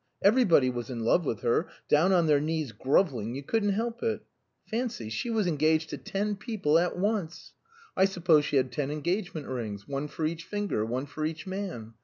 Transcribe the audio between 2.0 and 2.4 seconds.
on